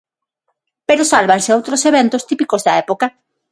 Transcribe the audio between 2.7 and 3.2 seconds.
época.